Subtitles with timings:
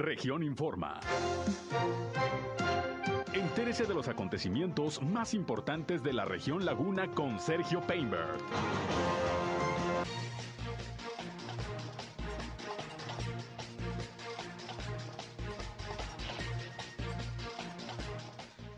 [0.00, 0.98] Región Informa.
[3.34, 8.38] Entérese de los acontecimientos más importantes de la región Laguna con Sergio Painberg.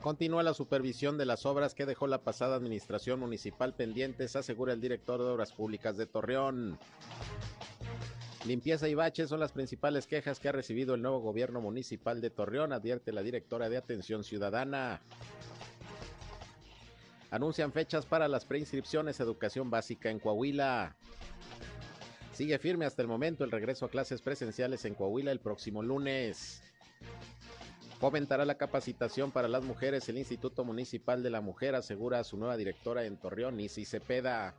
[0.00, 4.80] Continúa la supervisión de las obras que dejó la pasada administración municipal pendientes, asegura el
[4.80, 6.80] director de Obras Públicas de Torreón.
[8.44, 12.30] Limpieza y baches son las principales quejas que ha recibido el nuevo gobierno municipal de
[12.30, 15.00] Torreón, advierte la directora de Atención Ciudadana.
[17.30, 20.96] Anuncian fechas para las preinscripciones a educación básica en Coahuila.
[22.32, 26.62] Sigue firme hasta el momento el regreso a clases presenciales en Coahuila el próximo lunes.
[28.00, 32.56] Fomentará la capacitación para las mujeres el Instituto Municipal de la Mujer, asegura su nueva
[32.56, 34.56] directora en Torreón, Isi Cepeda.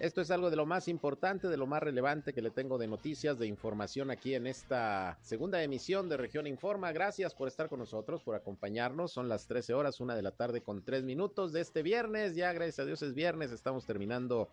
[0.00, 2.86] Esto es algo de lo más importante, de lo más relevante que le tengo de
[2.86, 6.92] noticias, de información aquí en esta segunda emisión de Región Informa.
[6.92, 9.10] Gracias por estar con nosotros, por acompañarnos.
[9.10, 12.36] Son las 13 horas, una de la tarde con tres minutos de este viernes.
[12.36, 14.48] Ya, gracias a Dios es viernes, estamos terminando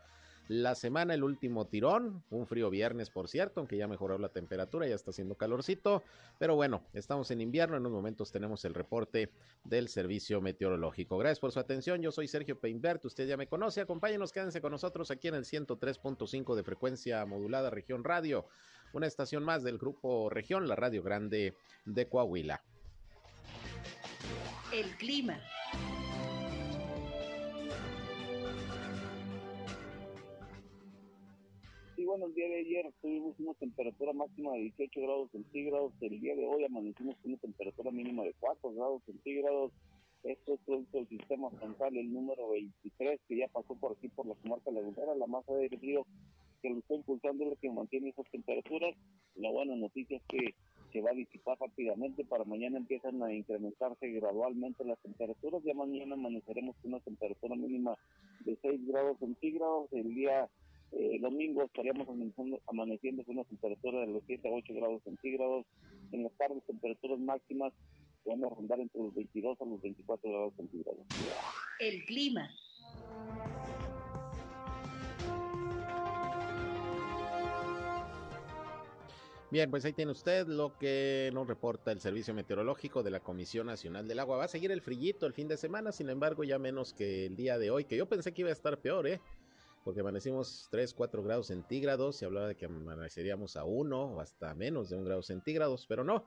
[0.47, 2.23] la semana, el último tirón.
[2.29, 6.03] Un frío viernes, por cierto, aunque ya mejoró la temperatura, ya está haciendo calorcito.
[6.37, 7.77] Pero bueno, estamos en invierno.
[7.77, 9.29] En unos momentos tenemos el reporte
[9.63, 11.17] del servicio meteorológico.
[11.17, 12.01] Gracias por su atención.
[12.01, 13.03] Yo soy Sergio Peinbert.
[13.05, 13.81] Usted ya me conoce.
[13.81, 18.45] Acompáñenos, quédense con nosotros aquí en el 103.5 de frecuencia modulada Región Radio.
[18.93, 22.63] Una estación más del grupo Región, la Radio Grande de Coahuila.
[24.71, 25.39] El clima.
[32.05, 35.93] Bueno, el día de ayer tuvimos una temperatura máxima de 18 grados centígrados.
[36.01, 39.71] El día de hoy amanecimos con una temperatura mínima de 4 grados centígrados.
[40.23, 44.25] Esto es producto del sistema central, el número 23, que ya pasó por aquí, por
[44.25, 45.15] la comarca lagunera.
[45.15, 46.05] La masa de frío
[46.61, 48.95] que lo está impulsando lo que mantiene esas temperaturas.
[49.35, 50.55] La buena noticia es que
[50.91, 52.25] se va a disipar rápidamente.
[52.25, 55.63] Para mañana empiezan a incrementarse gradualmente las temperaturas.
[55.63, 57.95] Ya mañana amaneceremos con una temperatura mínima
[58.45, 59.91] de 6 grados centígrados.
[59.91, 60.49] El día
[60.97, 62.07] eh, domingo estaríamos
[62.67, 65.65] amaneciendo, con una temperatura de los 7 a 8 grados centígrados.
[66.11, 67.73] En las tardes, temperaturas máximas
[68.25, 71.05] van a rondar entre los 22 a los 24 grados centígrados.
[71.79, 72.49] El clima.
[79.51, 83.67] Bien, pues ahí tiene usted lo que nos reporta el Servicio Meteorológico de la Comisión
[83.67, 84.37] Nacional del Agua.
[84.37, 87.35] Va a seguir el frillito el fin de semana, sin embargo, ya menos que el
[87.35, 89.21] día de hoy, que yo pensé que iba a estar peor, ¿eh?
[89.85, 94.53] Porque amanecimos 3, 4 grados centígrados, se hablaba de que amaneceríamos a 1 o hasta
[94.55, 96.25] menos de 1 grado centígrados, pero no.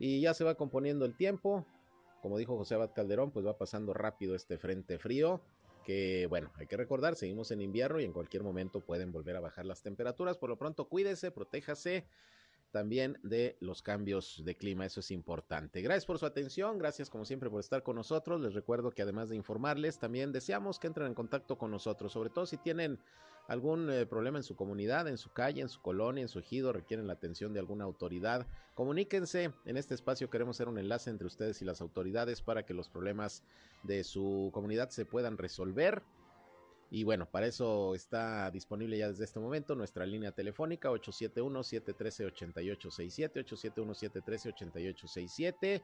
[0.00, 1.64] Y ya se va componiendo el tiempo,
[2.20, 5.40] como dijo José Abad Calderón, pues va pasando rápido este frente frío,
[5.84, 9.40] que bueno, hay que recordar, seguimos en invierno y en cualquier momento pueden volver a
[9.40, 12.04] bajar las temperaturas, por lo pronto cuídese, protéjase
[12.70, 15.82] también de los cambios de clima, eso es importante.
[15.82, 18.40] Gracias por su atención, gracias como siempre por estar con nosotros.
[18.40, 22.30] Les recuerdo que además de informarles, también deseamos que entren en contacto con nosotros, sobre
[22.30, 22.98] todo si tienen
[23.48, 26.72] algún eh, problema en su comunidad, en su calle, en su colonia, en su ejido,
[26.72, 28.46] requieren la atención de alguna autoridad.
[28.74, 32.74] Comuníquense, en este espacio queremos ser un enlace entre ustedes y las autoridades para que
[32.74, 33.42] los problemas
[33.82, 36.02] de su comunidad se puedan resolver.
[36.92, 45.82] Y bueno, para eso está disponible ya desde este momento nuestra línea telefónica 871-713-8867, 871-713-8867.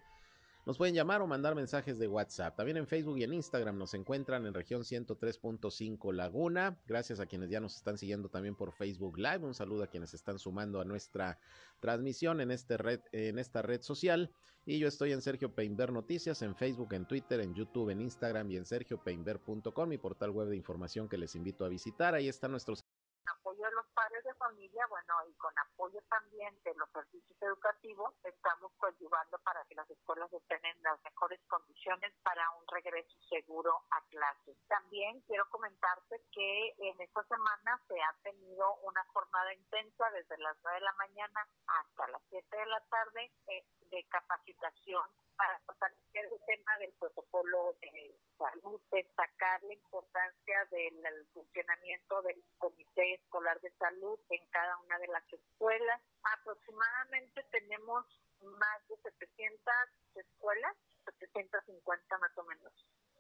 [0.67, 2.57] Nos pueden llamar o mandar mensajes de WhatsApp.
[2.57, 6.77] También en Facebook y en Instagram nos encuentran en región 103.5 Laguna.
[6.89, 9.47] Gracias a quienes ya nos están siguiendo también por Facebook Live.
[9.47, 11.39] Un saludo a quienes están sumando a nuestra
[11.79, 14.35] transmisión en, este red, en esta red social.
[14.65, 18.51] Y yo estoy en Sergio Peinber Noticias, en Facebook, en Twitter, en YouTube, en Instagram
[18.51, 22.17] y en sergiopeinber.com, mi portal web de información que les invito a visitar.
[22.17, 22.85] Ahí están nuestros
[23.29, 28.15] apoyo de los padres de familia, bueno, y con apoyo también de los servicios educativos,
[28.25, 33.85] estamos coadyuvando para que las escuelas estén en las mejores condiciones para un regreso seguro
[33.91, 34.57] a clases.
[34.69, 40.57] También quiero comentarte que en esta semana se ha tenido una jornada intensa desde las
[40.63, 45.07] 9 de la mañana hasta las 7 de la tarde eh, de capacitación
[45.37, 53.15] para fortalecer el tema del protocolo de salud, destacar la importancia del funcionamiento del Comité
[53.15, 56.01] Escolar de Salud en cada una de las escuelas.
[56.39, 58.05] Aproximadamente tenemos
[58.41, 59.75] más de 700
[60.15, 62.73] escuelas, 750 más o menos,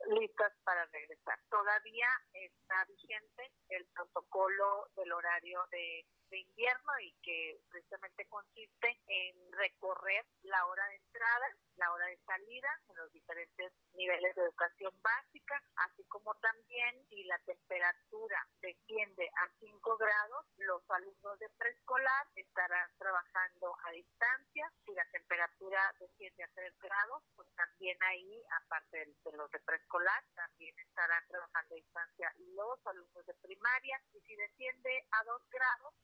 [0.08, 1.38] listas para regresar.
[1.50, 10.25] Todavía está vigente el protocolo del horario de, invierno y que precisamente consiste en recorrer
[10.43, 11.46] la hora de entrada,
[11.76, 17.23] la hora de salida en los diferentes niveles de educación básica, así como también si
[17.25, 24.73] la temperatura desciende a 5 grados, los alumnos de preescolar estarán trabajando a distancia.
[24.84, 30.25] Si la temperatura desciende a 3 grados, pues también ahí, aparte de los de preescolar,
[30.34, 35.94] también estarán trabajando a distancia los alumnos de primaria y si desciende a 2 grados,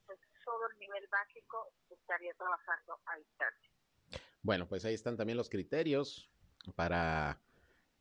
[0.45, 3.71] todo el nivel básico estaría trabajando a distancia.
[4.43, 6.31] Bueno, pues ahí están también los criterios
[6.75, 7.41] para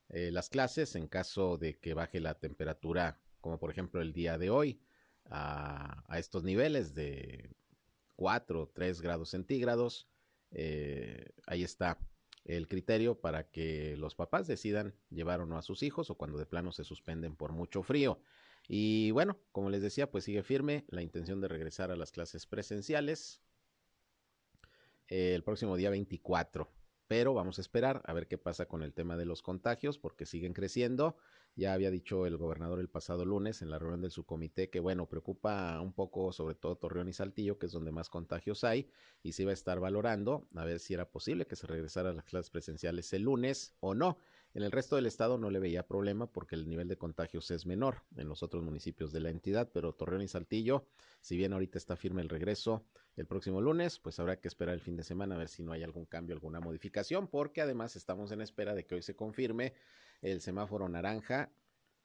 [0.10, 4.38] eh, las clases en caso de que baje la temperatura, como por ejemplo el día
[4.38, 4.81] de hoy,
[5.30, 7.56] a, estos niveles de
[8.16, 10.10] 4 o 3 grados centígrados.
[10.52, 11.98] Eh, ahí está
[12.44, 16.38] el criterio para que los papás decidan llevar o no a sus hijos o cuando
[16.38, 18.19] de plano se suspenden por mucho frío.
[18.74, 22.46] Y bueno, como les decía, pues sigue firme la intención de regresar a las clases
[22.46, 23.42] presenciales
[25.10, 26.72] el próximo día 24
[27.12, 30.26] pero vamos a esperar a ver qué pasa con el tema de los contagios porque
[30.26, 31.18] siguen creciendo.
[31.58, 35.10] Ya había dicho el gobernador el pasado lunes en la reunión del subcomité que, bueno,
[35.10, 38.90] preocupa un poco sobre todo Torreón y Saltillo, que es donde más contagios hay,
[39.24, 42.14] y se iba a estar valorando a ver si era posible que se regresara a
[42.14, 44.18] las clases presenciales el lunes o no.
[44.53, 47.65] En el resto del estado no le veía problema porque el nivel de contagios es
[47.65, 50.88] menor en los otros municipios de la entidad, pero Torreón y Saltillo,
[51.21, 54.81] si bien ahorita está firme el regreso, el próximo lunes, pues habrá que esperar el
[54.81, 58.31] fin de semana a ver si no hay algún cambio, alguna modificación, porque además estamos
[58.33, 59.74] en espera de que hoy se confirme
[60.21, 61.53] el semáforo naranja,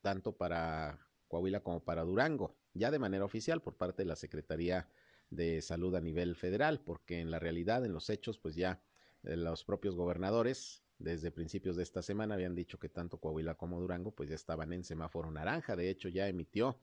[0.00, 4.88] tanto para Coahuila como para Durango, ya de manera oficial por parte de la Secretaría
[5.31, 8.81] de Salud a nivel federal, porque en la realidad, en los hechos, pues ya
[9.25, 13.81] eh, los propios gobernadores desde principios de esta semana habían dicho que tanto Coahuila como
[13.81, 16.81] Durango pues ya estaban en semáforo naranja, de hecho ya emitió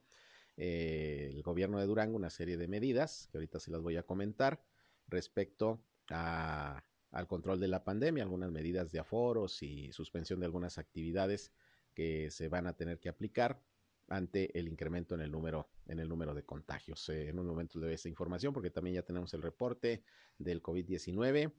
[0.56, 4.04] eh, el gobierno de Durango una serie de medidas, que ahorita se las voy a
[4.04, 4.62] comentar,
[5.08, 11.52] respecto al control de la pandemia, algunas medidas de aforos y suspensión de algunas actividades
[11.94, 13.60] que se van a tener que aplicar
[14.08, 17.08] ante el incremento en el número en el número de contagios.
[17.08, 20.02] Eh, en un momento le doy esta información porque también ya tenemos el reporte
[20.38, 21.52] del COVID-19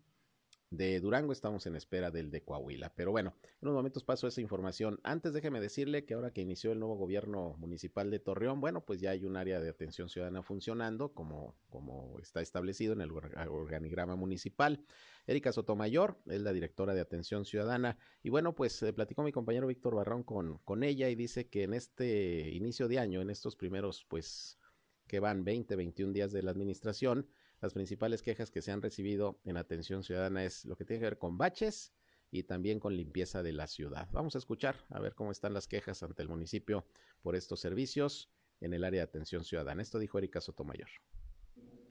[0.78, 2.94] de Durango, estamos en espera del de Coahuila.
[2.96, 5.00] Pero bueno, en unos momentos paso esa información.
[5.04, 9.00] Antes déjeme decirle que ahora que inició el nuevo gobierno municipal de Torreón, bueno, pues
[9.00, 14.16] ya hay un área de atención ciudadana funcionando como, como está establecido en el organigrama
[14.16, 14.84] municipal.
[15.28, 19.68] Erika Sotomayor es la directora de atención ciudadana y bueno, pues eh, platicó mi compañero
[19.68, 23.56] Víctor Barrón con, con ella y dice que en este inicio de año, en estos
[23.56, 24.60] primeros pues
[25.08, 27.28] que van 20, 21 días de la administración,
[27.62, 31.06] las principales quejas que se han recibido en atención ciudadana es lo que tiene que
[31.06, 31.94] ver con baches
[32.32, 34.08] y también con limpieza de la ciudad.
[34.12, 36.86] Vamos a escuchar a ver cómo están las quejas ante el municipio
[37.22, 38.30] por estos servicios
[38.62, 39.82] en el área de atención ciudadana.
[39.82, 40.90] Esto dijo Erika Sotomayor.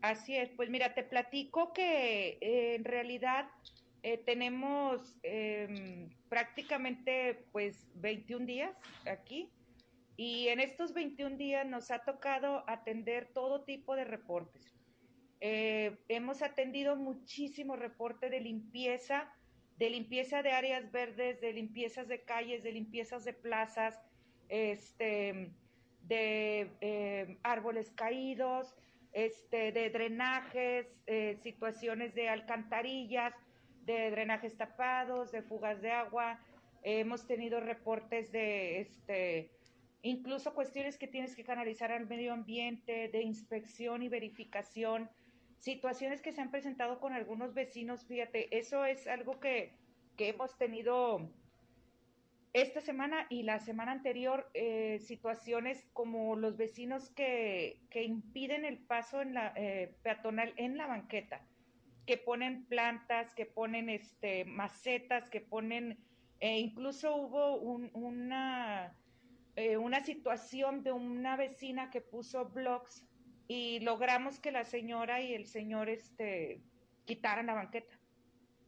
[0.02, 3.49] Así es, pues mira, te platico que eh, en realidad
[4.02, 8.76] eh, tenemos em, prácticamente pues 21 días
[9.06, 9.50] aquí
[10.16, 14.75] y en estos 21 días nos ha tocado atender todo tipo de reportes.
[15.46, 19.31] Eh, hemos atendido muchísimo reporte de limpieza,
[19.76, 24.00] de limpieza de áreas verdes, de limpiezas de calles, de limpiezas de plazas,
[24.49, 25.52] este,
[26.05, 28.75] de eh, árboles caídos,
[29.12, 33.35] este, de drenajes, eh, situaciones de alcantarillas,
[33.85, 36.40] de drenajes tapados, de fugas de agua.
[36.82, 39.50] hemos tenido reportes de este,
[40.00, 45.11] incluso cuestiones que tienes que canalizar al medio ambiente, de inspección y verificación
[45.64, 49.72] situaciones que se han presentado con algunos vecinos, fíjate, eso es algo que,
[50.18, 51.30] hemos tenido
[52.52, 59.23] esta semana y la semana anterior, eh, situaciones como los vecinos que, impiden el paso
[59.23, 61.40] en la, eh, peatonal en la banqueta,
[62.04, 65.97] que ponen plantas, que ponen este, macetas, que ponen,
[66.40, 68.94] e incluso hubo una,
[69.56, 73.02] eh, una situación de una vecina que puso blogs
[73.49, 76.63] y logramos que la señora y el señor este,
[77.05, 77.99] quitaran la banqueta.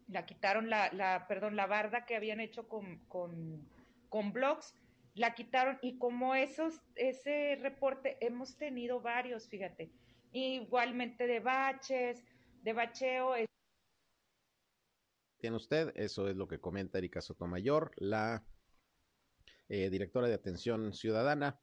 [0.09, 3.69] La quitaron la, la perdón, la barda que habían hecho con, con,
[4.09, 4.75] con blogs,
[5.15, 9.91] la quitaron y como esos, ese reporte hemos tenido varios, fíjate,
[10.33, 12.23] igualmente de baches,
[12.63, 13.35] de bacheo.
[15.39, 18.45] Tiene usted, eso es lo que comenta Erika Sotomayor, la
[19.69, 21.59] eh, directora de Atención Ciudadana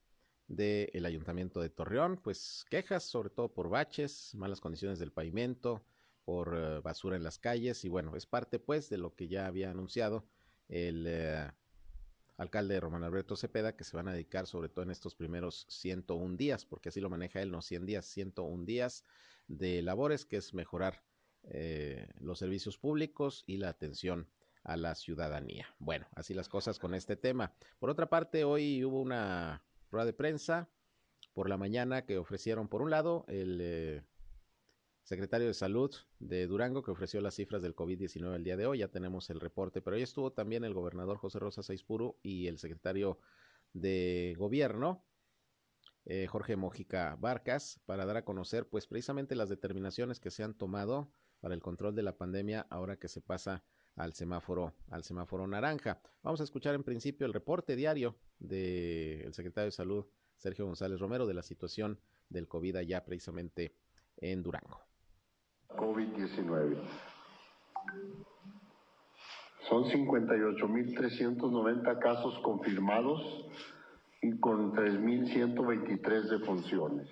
[0.47, 5.83] del Ayuntamiento de Torreón, pues quejas sobre todo por baches, malas condiciones del pavimento,
[6.25, 9.45] por eh, basura en las calles y bueno, es parte pues de lo que ya
[9.47, 10.25] había anunciado
[10.69, 11.50] el, eh,
[12.38, 16.35] alcalde Román Alberto Cepeda, que se van a dedicar sobre todo en estos primeros 101
[16.38, 19.03] días, porque así lo maneja él, no 100 días, 101 días
[19.47, 21.03] de labores, que es mejorar
[21.43, 24.27] eh, los servicios públicos y la atención
[24.63, 25.67] a la ciudadanía.
[25.79, 27.53] Bueno, así las cosas con este tema.
[27.79, 29.62] Por otra parte, hoy hubo una
[29.93, 30.69] rueda de prensa
[31.33, 34.03] por la mañana que ofrecieron, por un lado, el eh,
[35.03, 38.79] secretario de Salud de Durango, que ofreció las cifras del COVID-19 el día de hoy.
[38.79, 42.59] Ya tenemos el reporte, pero hoy estuvo también el gobernador José Rosa Saizpuro y el
[42.59, 43.19] secretario
[43.73, 45.05] de Gobierno,
[46.05, 50.53] eh, Jorge Mojica Barcas, para dar a conocer, pues, precisamente las determinaciones que se han
[50.53, 53.63] tomado para el control de la pandemia ahora que se pasa
[53.95, 56.00] al semáforo, al semáforo naranja.
[56.21, 60.05] Vamos a escuchar en principio el reporte diario del secretario de Salud,
[60.38, 61.97] Sergio González Romero, de la situación
[62.29, 63.73] del COVID allá precisamente
[64.17, 64.79] en Durango.
[65.69, 66.77] COVID-19.
[69.69, 73.47] Son 58.390 casos confirmados
[74.21, 77.07] y con 3.123 defunciones.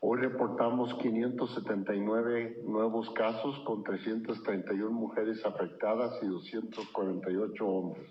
[0.00, 8.10] Hoy reportamos 579 nuevos casos con 331 mujeres afectadas y 248 hombres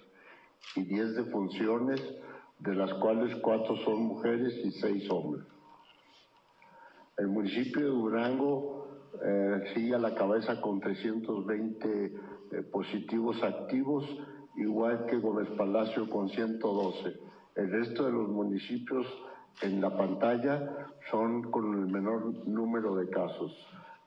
[0.75, 2.01] y 10 defunciones,
[2.59, 5.45] de las cuales 4 son mujeres y 6 hombres.
[7.17, 8.87] El municipio de Durango
[9.23, 14.05] eh, sigue a la cabeza con 320 eh, positivos activos,
[14.55, 17.19] igual que Gómez Palacio con 112.
[17.55, 19.05] El resto de los municipios
[19.61, 23.55] en la pantalla son con el menor número de casos.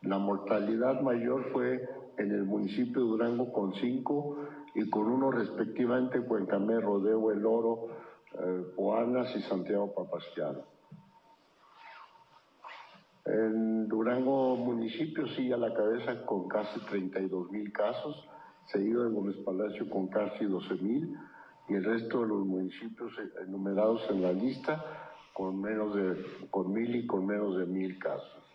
[0.02, 4.36] La mortalidad mayor fue en el municipio de Durango con cinco
[4.76, 7.88] y con uno respectivamente Cuencamé, Rodeo, El Oro,
[8.38, 10.66] eh, Poanas y Santiago Papasquiaro.
[13.24, 18.28] En Durango municipio sigue a la cabeza con casi 32 mil casos,
[18.66, 21.16] seguido en Gómez Palacio con casi 12 mil
[21.68, 24.84] y el resto de los municipios enumerados en la lista
[25.32, 28.45] con menos de con mil y con menos de mil casos.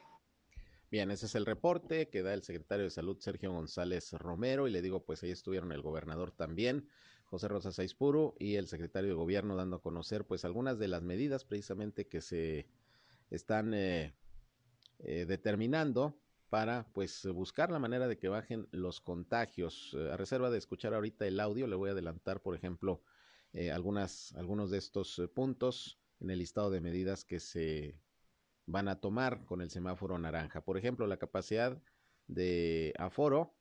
[0.92, 4.72] Bien, ese es el reporte que da el secretario de Salud Sergio González Romero y
[4.72, 6.90] le digo, pues ahí estuvieron el gobernador también,
[7.24, 11.02] José Rosa Saizpuro y el secretario de Gobierno dando a conocer pues algunas de las
[11.02, 12.68] medidas precisamente que se
[13.30, 14.14] están eh,
[15.00, 16.20] eh, determinando
[16.50, 19.96] para pues buscar la manera de que bajen los contagios.
[19.98, 23.02] Eh, a reserva de escuchar ahorita el audio, le voy a adelantar, por ejemplo,
[23.74, 27.96] algunas, algunos de estos puntos en el listado de medidas que se
[28.72, 30.62] van a tomar con el semáforo naranja.
[30.62, 31.82] Por ejemplo, la capacidad
[32.28, 33.54] de aforo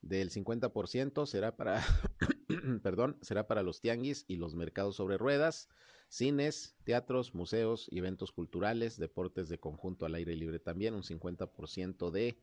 [0.00, 1.82] del 50% será para,
[2.82, 5.68] perdón, será para los tianguis y los mercados sobre ruedas,
[6.08, 12.40] cines, teatros, museos eventos culturales, deportes de conjunto al aire libre también, un 50% de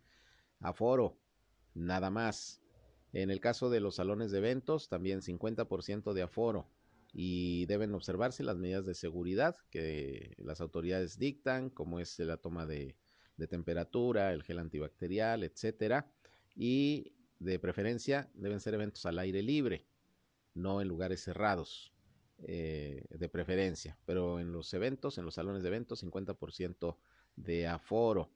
[0.59, 1.17] aforo,
[1.73, 2.61] nada más.
[3.13, 6.67] En el caso de los salones de eventos, también 50% de aforo
[7.17, 12.65] y deben observarse las medidas de seguridad que las autoridades dictan, como es la toma
[12.65, 12.97] de,
[13.49, 16.11] temperatura, el gel antibacterial, etcétera,
[16.57, 19.85] y de preferencia deben ser eventos al aire libre,
[20.55, 21.93] no en lugares cerrados,
[22.39, 26.97] eh, de preferencia, pero en los eventos, en los salones de eventos, 50%
[27.37, 28.29] de aforo.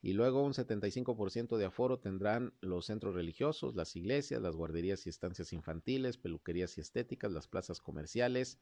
[0.00, 5.10] Y luego un 75% de aforo tendrán los centros religiosos, las iglesias, las guarderías y
[5.10, 8.60] estancias infantiles, peluquerías y estéticas, las plazas comerciales,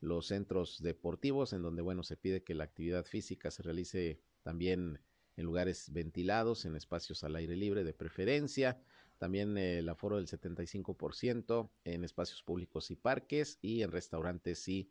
[0.00, 5.00] los centros deportivos, en donde, bueno, se pide que la actividad física se realice también
[5.36, 8.80] en lugares ventilados, en espacios al aire libre de preferencia.
[9.18, 14.90] También el aforo del 75% en espacios públicos y parques y en restaurantes y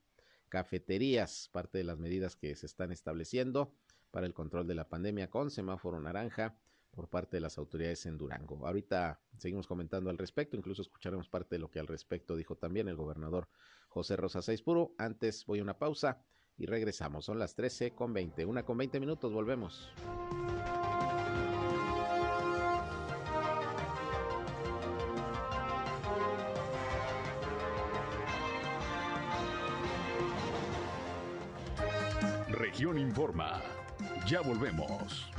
[0.50, 3.74] cafeterías, parte de las medidas que se están estableciendo
[4.15, 6.55] para el control de la pandemia con semáforo naranja
[6.89, 8.65] por parte de las autoridades en Durango.
[8.65, 12.88] Ahorita seguimos comentando al respecto, incluso escucharemos parte de lo que al respecto dijo también
[12.88, 13.50] el gobernador
[13.89, 14.95] José Rosa Puro.
[14.98, 16.24] Antes voy a una pausa
[16.57, 17.25] y regresamos.
[17.25, 19.91] Son las 13 con 20, una con 20 minutos, volvemos.
[32.48, 33.62] Región Informa.
[34.28, 35.30] Ya volvemos.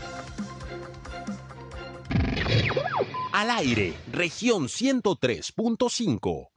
[3.32, 6.48] Al aire, región 103.5.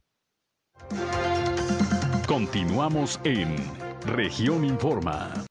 [2.28, 3.56] Continuamos en
[4.06, 5.46] región Informa.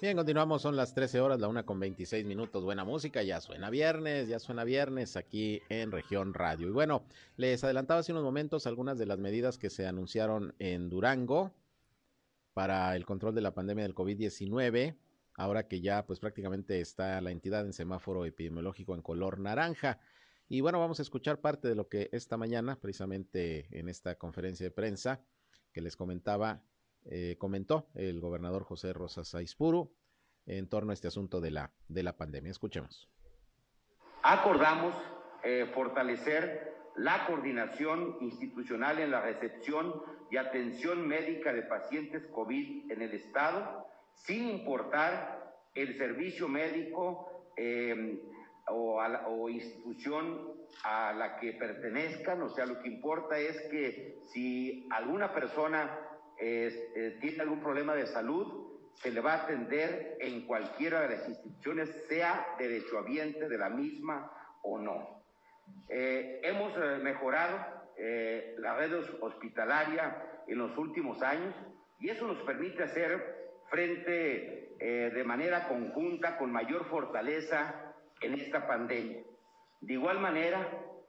[0.00, 2.62] Bien, continuamos, son las 13 horas, la una con 26 minutos.
[2.62, 6.68] Buena música, ya suena viernes, ya suena viernes aquí en región radio.
[6.68, 7.02] Y bueno,
[7.36, 11.50] les adelantaba hace unos momentos algunas de las medidas que se anunciaron en Durango
[12.58, 14.96] para el control de la pandemia del COVID-19,
[15.34, 20.00] ahora que ya pues prácticamente está la entidad en semáforo epidemiológico en color naranja.
[20.48, 24.66] Y bueno, vamos a escuchar parte de lo que esta mañana, precisamente en esta conferencia
[24.66, 25.20] de prensa
[25.72, 26.60] que les comentaba,
[27.04, 29.94] eh, comentó el gobernador José Rosas Aispuru
[30.46, 32.50] en torno a este asunto de la, de la pandemia.
[32.50, 33.08] Escuchemos.
[34.24, 34.96] Acordamos
[35.44, 43.02] eh, fortalecer la coordinación institucional en la recepción y atención médica de pacientes COVID en
[43.02, 48.20] el Estado, sin importar el servicio médico eh,
[48.68, 50.52] o, o, institución
[50.82, 52.42] a la que pertenezcan.
[52.42, 55.98] O sea, lo que importa es que si alguna persona
[56.38, 61.28] eh, tiene algún problema de salud, se le va a atender en cualquiera de las
[61.28, 65.17] instituciones, sea derechohabiente de la misma o no.
[65.88, 67.58] Eh, hemos eh, mejorado
[67.96, 71.54] eh, la red hospitalaria en los últimos años
[71.98, 73.36] y eso nos permite hacer
[73.70, 79.24] frente de manera conjunta, con mayor fortaleza en esta pandemia.
[79.80, 80.68] De igual manera,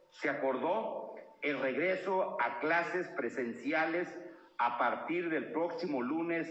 [0.10, 1.14] se acordó
[1.44, 4.12] el regreso a clases presenciales
[4.58, 6.48] a partir del próximo lunes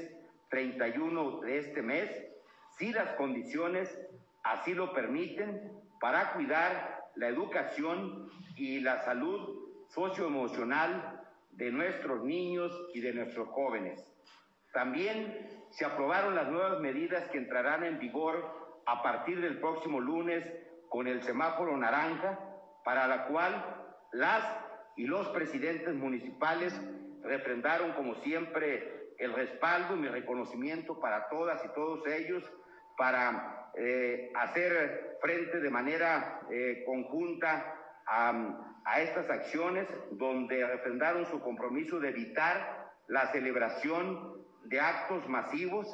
[0.50, 2.08] 31 de este mes,
[2.78, 4.00] si las condiciones
[4.44, 11.20] así lo permiten, para cuidar la educación y la salud socioemocional
[11.50, 14.00] de nuestros niños y de nuestros jóvenes.
[14.72, 20.44] También se aprobaron las nuevas medidas que entrarán en vigor a partir del próximo lunes
[20.88, 22.38] con el semáforo naranja,
[22.84, 23.64] para la cual
[24.12, 24.42] las
[24.96, 26.80] y los presidentes municipales
[27.22, 32.44] refrendaron como siempre el respaldo y mi reconocimiento para todas y todos ellos,
[32.98, 37.74] para eh, hacer frente de manera eh, conjunta
[38.06, 45.86] a, estas acciones donde refrendaron su compromiso de evitar la celebración de actos masivos,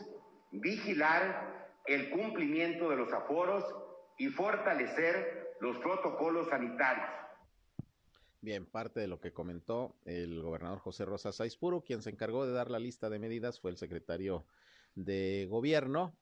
[0.52, 3.64] vigilar el cumplimiento de los aforos
[4.16, 7.10] y fortalecer los protocolos sanitarios.
[8.40, 12.52] Bien, parte de lo que comentó el gobernador José Rosa Saizpuro, quien se encargó de
[12.52, 14.46] dar la lista de medidas fue el secretario
[14.94, 16.14] de gobierno,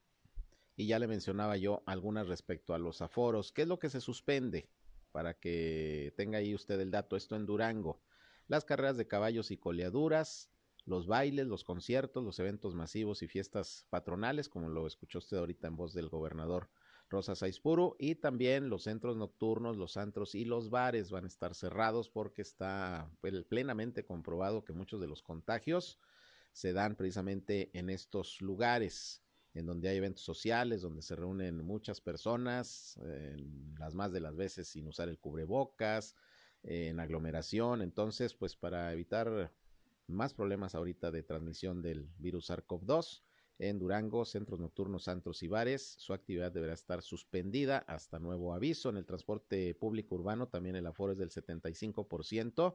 [0.77, 3.53] y ya le mencionaba yo algunas respecto a los aforos.
[3.53, 4.69] ¿Qué es lo que se suspende?
[5.11, 8.01] Para que tenga ahí usted el dato, esto en Durango.
[8.49, 10.51] Las carreras de caballos y coleaduras,
[10.85, 15.69] los bailes, los conciertos, los eventos masivos y fiestas patronales, como lo escuchó usted ahorita
[15.69, 16.71] en voz del gobernador
[17.09, 21.55] Rosa Saizpuro, y también los centros nocturnos, los antros y los bares van a estar
[21.55, 23.11] cerrados porque está
[23.49, 25.99] plenamente comprobado que muchos de los contagios
[26.53, 29.22] se dan precisamente en estos lugares
[29.55, 32.99] en donde hay eventos sociales, donde se reúnen muchas personas,
[33.79, 36.17] las más de las veces sin usar el cubrebocas,
[36.63, 37.83] en aglomeración.
[37.83, 39.53] Entonces, pues para evitar
[40.07, 43.23] más problemas ahorita de transmisión del virus SARS-CoV-2,
[43.59, 48.89] en Durango, centros nocturnos, antros y bares, su actividad deberá estar suspendida hasta nuevo aviso.
[48.89, 52.75] En el transporte público urbano también el aforo es del 75%.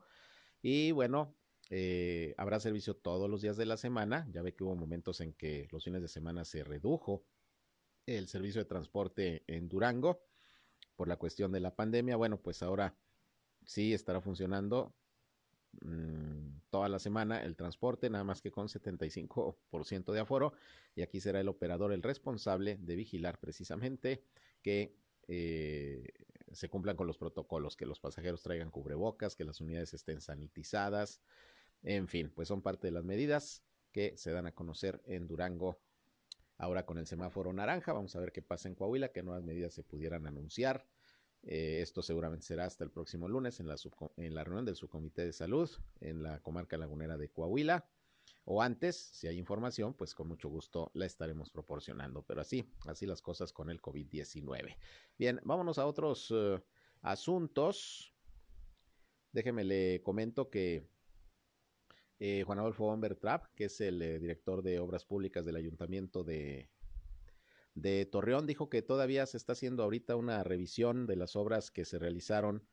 [0.61, 1.35] Y bueno,
[1.69, 4.27] eh, habrá servicio todos los días de la semana.
[4.31, 7.25] Ya ve que hubo momentos en que los fines de semana se redujo
[8.05, 10.21] el servicio de transporte en Durango
[10.95, 12.15] por la cuestión de la pandemia.
[12.15, 12.95] Bueno, pues ahora
[13.65, 14.95] sí estará funcionando
[15.81, 20.53] mmm, toda la semana el transporte, nada más que con 75% de aforo.
[20.95, 24.23] Y aquí será el operador el responsable de vigilar precisamente
[24.61, 24.95] que
[25.27, 26.07] eh,
[26.53, 31.21] se cumplan con los protocolos, que los pasajeros traigan cubrebocas, que las unidades estén sanitizadas,
[31.83, 35.79] en fin, pues son parte de las medidas que se dan a conocer en Durango.
[36.57, 39.73] Ahora con el semáforo naranja, vamos a ver qué pasa en Coahuila, qué nuevas medidas
[39.73, 40.87] se pudieran anunciar.
[41.43, 43.75] Eh, esto seguramente será hasta el próximo lunes en la,
[44.17, 45.69] en la reunión del subcomité de salud
[46.01, 47.87] en la comarca lagunera de Coahuila.
[48.49, 52.23] O antes, si hay información, pues con mucho gusto la estaremos proporcionando.
[52.23, 54.77] Pero así, así las cosas con el COVID-19.
[55.17, 56.61] Bien, vámonos a otros uh,
[57.01, 58.13] asuntos.
[59.33, 60.87] Déjeme le comento que
[62.19, 66.69] eh, Juan Adolfo Bombertrap, que es el eh, director de Obras Públicas del Ayuntamiento de,
[67.75, 71.85] de Torreón, dijo que todavía se está haciendo ahorita una revisión de las obras que
[71.85, 72.67] se realizaron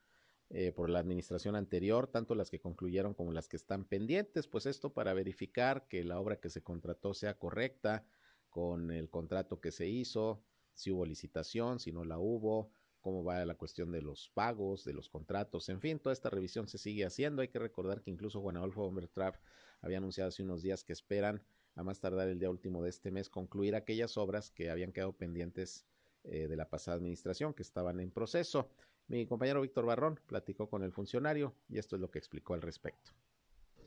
[0.50, 4.66] eh, por la administración anterior, tanto las que concluyeron como las que están pendientes, pues
[4.66, 8.07] esto para verificar que la obra que se contrató sea correcta
[8.48, 12.70] con el contrato que se hizo, si hubo licitación, si no la hubo,
[13.04, 16.66] cómo va la cuestión de los pagos, de los contratos, en fin, toda esta revisión
[16.68, 17.42] se sigue haciendo.
[17.42, 19.36] Hay que recordar que incluso Juan Adolfo Bombertrap
[19.82, 23.10] había anunciado hace unos días que esperan a más tardar el día último de este
[23.10, 25.84] mes concluir aquellas obras que habían quedado pendientes
[26.22, 28.70] eh, de la pasada administración, que estaban en proceso.
[29.06, 32.62] Mi compañero Víctor Barrón platicó con el funcionario y esto es lo que explicó al
[32.62, 33.10] respecto.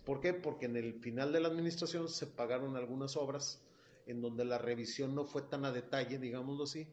[0.06, 0.36] ¿Por qué?
[0.36, 3.64] Porque en el final de la administración se pagaron algunas obras
[4.06, 6.88] en donde la revisión no fue tan a detalle, digámoslo así,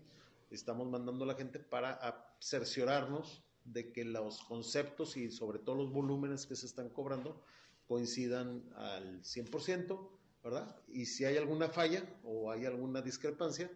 [0.55, 1.99] estamos mandando a la gente para
[2.40, 7.43] cerciorarnos de que los conceptos y sobre todo los volúmenes que se están cobrando
[7.87, 10.11] coincidan al 100%,
[10.43, 10.77] ¿verdad?
[10.88, 13.71] Y si hay alguna falla o hay alguna discrepancia,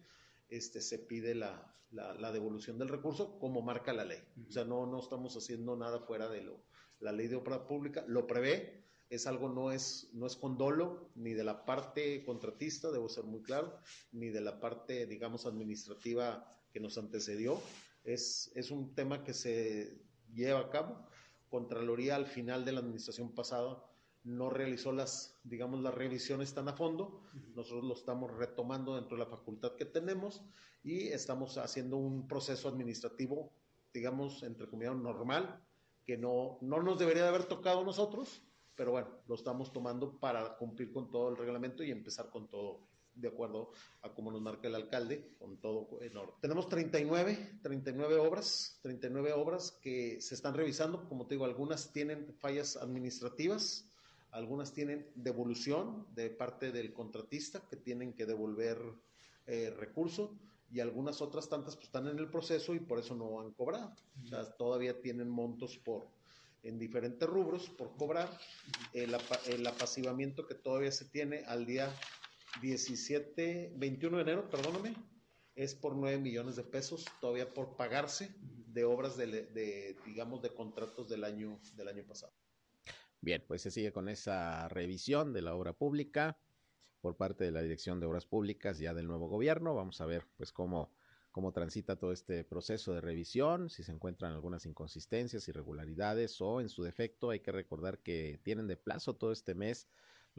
[0.49, 4.19] este, se pide la, la, devolución del recurso como marca la ley.
[4.47, 6.63] O sea, no, no estamos haciendo nada fuera de lo,
[6.99, 11.33] la ley de obra pública, lo prevé, es algo, no es, no es condolo, ni
[11.33, 13.79] de la parte contratista, debo ser muy claro,
[14.11, 17.59] ni de la parte, digamos, administrativa que nos antecedió.
[18.03, 20.01] Es, es un tema que se
[20.33, 21.07] lleva a cabo.
[21.49, 23.83] Contraloría al final de la administración pasada
[24.23, 27.21] no realizó las, digamos, las revisiones tan a fondo.
[27.55, 30.43] Nosotros lo estamos retomando dentro de la facultad que tenemos
[30.83, 33.51] y estamos haciendo un proceso administrativo,
[33.93, 35.63] digamos, entre comillas, normal,
[36.05, 38.43] que no, no nos debería de haber tocado a nosotros,
[38.75, 42.87] pero bueno, lo estamos tomando para cumplir con todo el reglamento y empezar con todo
[43.19, 46.35] de acuerdo a como nos marca el alcalde, con todo en orden.
[46.41, 52.33] Tenemos 39, 39 obras, 39 obras que se están revisando, como te digo, algunas tienen
[52.39, 53.89] fallas administrativas,
[54.31, 58.79] algunas tienen devolución de parte del contratista que tienen que devolver
[59.47, 60.37] eh, recurso
[60.71, 63.95] y algunas otras tantas pues, están en el proceso y por eso no han cobrado.
[64.23, 66.07] O sea, todavía tienen montos por
[66.63, 68.29] en diferentes rubros por cobrar.
[68.93, 69.15] El,
[69.47, 69.67] el
[70.47, 71.93] que todavía se tiene al día
[72.61, 74.95] 17, 21 de enero, perdóname,
[75.55, 78.33] es por 9 millones de pesos todavía por pagarse
[78.67, 82.33] de obras de, de digamos, de contratos del año, del año pasado.
[83.21, 86.37] Bien, pues se sigue con esa revisión de la obra pública
[87.01, 89.75] por parte de la Dirección de Obras Públicas ya del nuevo gobierno.
[89.75, 90.91] Vamos a ver pues cómo,
[91.31, 96.69] cómo transita todo este proceso de revisión, si se encuentran algunas inconsistencias, irregularidades o en
[96.69, 99.87] su defecto hay que recordar que tienen de plazo todo este mes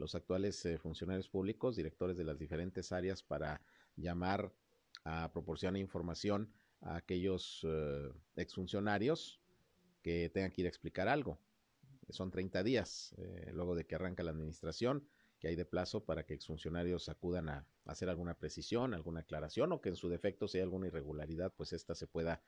[0.01, 3.61] los actuales eh, funcionarios públicos, directores de las diferentes áreas para
[3.95, 4.51] llamar
[5.05, 9.39] a proporcionar información a aquellos eh, exfuncionarios
[10.01, 11.39] que tengan que ir a explicar algo
[12.11, 15.07] son 30 días eh, luego de que arranca la administración
[15.39, 19.81] que hay de plazo para que exfuncionarios acudan a, hacer alguna precisión, alguna aclaración o
[19.81, 22.43] que en su defecto si hay alguna irregularidad, pues esta se pueda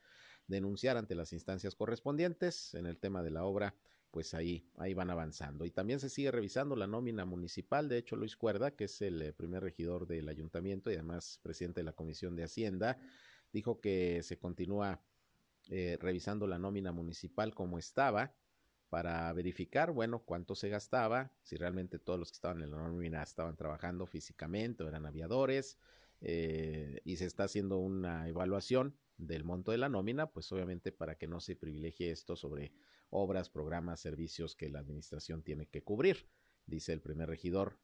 [0.47, 2.75] denunciar ante las instancias correspondientes.
[2.75, 3.73] En el tema de la obra,
[4.13, 5.65] pues ahí, ahí van avanzando.
[5.65, 7.89] Y también se sigue revisando la nómina municipal.
[7.89, 11.79] De hecho, Luis Cuerda, que es el eh, primer regidor del ayuntamiento y además presidente
[11.79, 12.99] de la Comisión de Hacienda,
[13.51, 15.01] dijo que se continúa
[15.71, 18.35] eh, revisando la nómina municipal como estaba
[18.89, 23.23] para verificar, bueno, cuánto se gastaba, si realmente todos los que estaban en la nómina
[23.23, 25.79] estaban trabajando físicamente o eran aviadores,
[26.21, 31.15] eh, y se está haciendo una evaluación del monto de la nómina, pues obviamente para
[31.15, 32.73] que no se privilegie esto sobre
[33.13, 36.27] obras, programas, servicios que la administración tiene que cubrir,
[36.65, 37.77] dice el primer regidor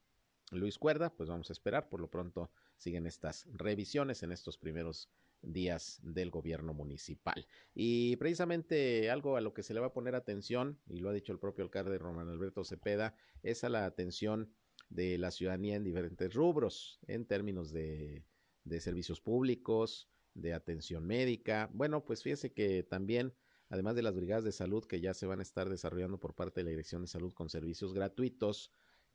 [0.51, 5.09] Luis Cuerda, pues vamos a esperar, por lo pronto siguen estas revisiones en estos primeros
[5.41, 7.45] días del gobierno municipal.
[7.75, 11.13] Y precisamente algo a lo que se le va a poner atención, y lo ha
[11.13, 14.51] dicho el propio alcalde Román Alberto Cepeda, es a la atención
[14.89, 18.25] de la ciudadanía en diferentes rubros, en términos de,
[18.63, 21.69] de servicios públicos, de atención médica.
[21.73, 23.33] Bueno, pues fíjese que también,
[23.69, 26.59] además de las brigadas de salud que ya se van a estar desarrollando por parte
[26.59, 28.71] de la Dirección de Salud con servicios gratuitos,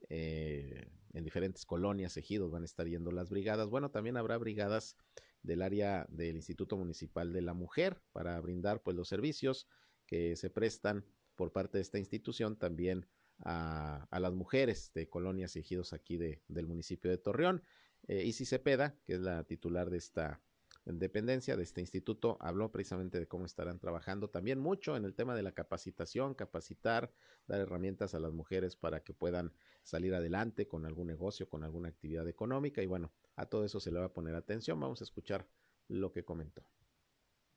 [0.08, 3.68] eh, en diferentes colonias, ejidos van a estar yendo las brigadas.
[3.68, 4.96] Bueno, también habrá brigadas
[5.42, 9.68] del área del Instituto Municipal de la Mujer para brindar pues los servicios
[10.06, 11.04] que se prestan
[11.36, 13.06] por parte de esta institución también
[13.40, 17.62] a, las mujeres de colonias y ejidos aquí de, del municipio de Torreón.
[18.06, 20.40] Eh, Isi Cepeda, que es la titular de esta
[20.84, 25.34] dependencia de este instituto habló precisamente de cómo estarán trabajando también mucho en el tema
[25.34, 27.10] de la capacitación, capacitar,
[27.46, 31.88] dar herramientas a las mujeres para que puedan salir adelante con algún negocio, con alguna
[31.88, 34.78] actividad económica y bueno, a todo eso se le va a poner atención.
[34.78, 35.46] Vamos a escuchar
[35.88, 36.62] lo que comentó.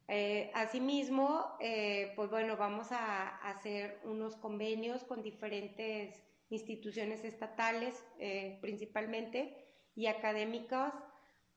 [0.08, 8.58] Eh, asimismo, eh, pues bueno, vamos a hacer unos convenios con diferentes instituciones estatales, eh,
[8.62, 9.58] principalmente,
[9.96, 10.94] y académicas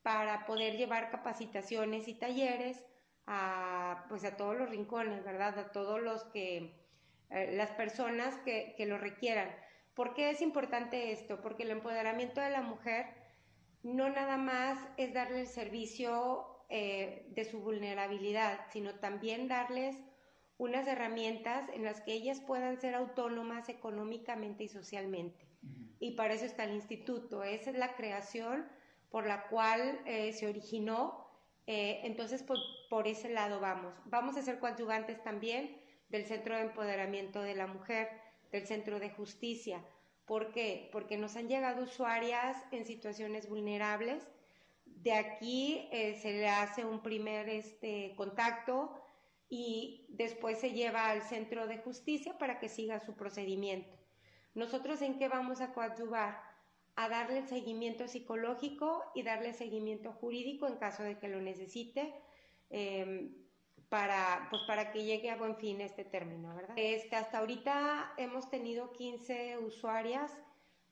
[0.02, 2.84] para poder llevar capacitaciones y talleres
[3.26, 5.58] a, pues a todos los rincones, ¿verdad?
[5.58, 6.74] A todos los que,
[7.30, 9.48] eh, las personas que, que, lo requieran.
[9.94, 11.40] ¿Por qué es importante esto?
[11.40, 13.06] Porque el empoderamiento de la mujer
[13.82, 19.96] no nada más es darle el servicio eh, de su vulnerabilidad, sino también darles
[20.56, 25.48] unas herramientas en las que ellas puedan ser autónomas económicamente y socialmente.
[25.98, 27.42] Y para eso está el instituto.
[27.42, 28.68] Esa es la creación
[29.10, 31.26] por la cual eh, se originó.
[31.66, 33.94] Eh, entonces, por, por, ese lado vamos.
[34.06, 38.08] Vamos a ser coadyuvantes también del Centro de Empoderamiento de la Mujer,
[38.50, 39.84] del Centro de Justicia.
[40.26, 40.88] ¿Por qué?
[40.92, 44.26] Porque nos han llegado usuarias en situaciones vulnerables.
[44.84, 49.00] De aquí eh, se le hace un primer este, contacto,
[49.50, 53.92] y después se lleva al centro de justicia para que siga su procedimiento.
[54.54, 56.40] Nosotros en qué vamos a coadyuvar?
[56.96, 62.12] A darle seguimiento psicológico y darle seguimiento jurídico en caso de que lo necesite.
[62.68, 63.34] Em,
[63.90, 66.74] para, pues para que llegue a buen fin este término, ¿verdad?
[66.78, 70.32] Este, hasta ahorita hemos tenido 15 usuarias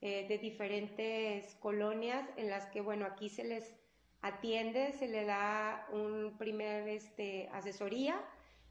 [0.00, 3.76] eh, de diferentes colonias en las que, bueno, aquí se les
[4.20, 8.20] atiende, se le da un primer este, asesoría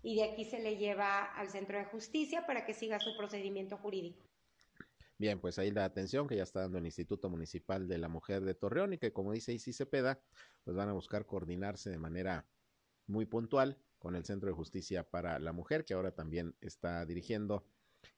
[0.04, 3.78] y de aquí se le lleva al centro de justicia para que siga su procedimiento
[3.78, 4.27] jurídico.
[5.20, 8.44] Bien, pues ahí la atención que ya está dando el Instituto Municipal de la Mujer
[8.46, 10.22] de Torreón y que como dice Isi Cepeda,
[10.64, 12.48] pues van a buscar coordinarse de manera
[13.08, 17.66] muy puntual con el Centro de Justicia para la Mujer, que ahora también está dirigiendo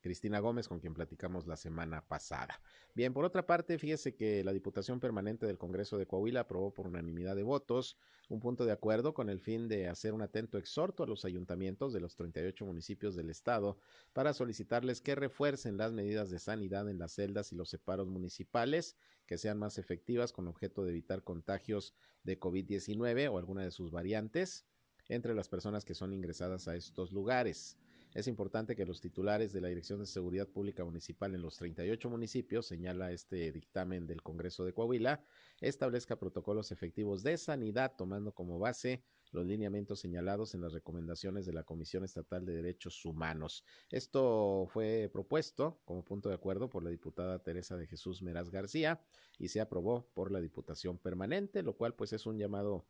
[0.02, 2.62] Cristina Gómez, con quien platicamos la semana pasada.
[2.96, 6.88] Bien, por otra parte, fíjese que la Diputación Permanente del Congreso de Coahuila aprobó por
[6.88, 7.98] unanimidad de votos
[8.30, 11.94] un punto de acuerdo con el fin de hacer un atento exhorto a los ayuntamientos
[11.94, 13.78] de los 38 municipios del estado
[14.14, 18.96] para solicitarles que refuercen las medidas de sanidad en las celdas y los separos municipales,
[19.26, 23.92] que sean más efectivas con objeto de evitar contagios de COVID-19 o alguna de sus
[23.92, 24.66] variantes
[25.08, 27.78] entre las personas que son ingresadas a estos lugares.
[28.14, 32.10] Es importante que los titulares de la Dirección de Seguridad Pública Municipal en los 38
[32.10, 35.24] municipios, señala este dictamen del Congreso de Coahuila,
[35.62, 41.54] establezca protocolos efectivos de sanidad tomando como base los lineamientos señalados en las recomendaciones de
[41.54, 43.64] la Comisión Estatal de Derechos Humanos.
[43.92, 49.00] Esto fue propuesto como punto de acuerdo por la diputada Teresa de Jesús Meraz García
[49.38, 52.88] y se aprobó por la Diputación Permanente, lo cual pues es un llamado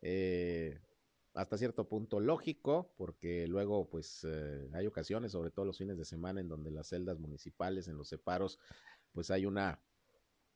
[0.00, 0.80] eh,
[1.36, 6.04] hasta cierto punto lógico, porque luego pues eh, hay ocasiones, sobre todo los fines de
[6.04, 8.58] semana, en donde las celdas municipales, en los separos,
[9.12, 9.80] pues hay una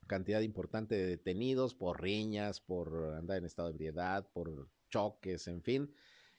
[0.07, 5.63] cantidad importante de detenidos por riñas, por andar en estado de ebriedad, por choques, en
[5.63, 5.95] fin,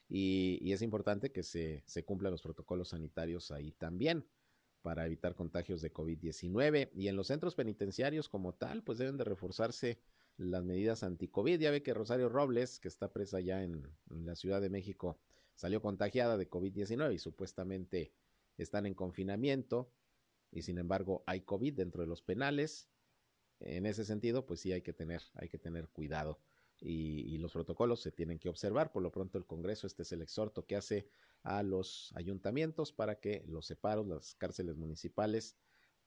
[0.10, 4.28] y, es importante que se, se cumplan los protocolos sanitarios ahí también
[4.82, 9.24] para evitar contagios de COVID-19 y en los centros penitenciarios como tal, pues deben de
[9.24, 10.02] reforzarse
[10.38, 11.60] las medidas anti-COVID.
[11.60, 15.20] Ya ve que Rosario Robles, que está presa ya en, la Ciudad de México,
[15.56, 18.14] salió contagiada de COVID-19 y supuestamente
[18.58, 19.92] están en confinamiento
[20.52, 22.90] y sin embargo hay COVID dentro de los penales.
[23.60, 26.40] En ese sentido, pues sí hay que tener, hay que tener cuidado
[26.80, 28.92] y, y, los protocolos se tienen que observar.
[28.92, 31.08] Por lo pronto el Congreso, este es el exhorto que hace
[31.44, 35.58] a los ayuntamientos para que los separos, las cárceles municipales